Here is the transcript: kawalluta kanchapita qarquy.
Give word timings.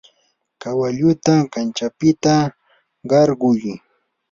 kawalluta 0.61 1.33
kanchapita 1.53 2.33
qarquy. 3.09 3.59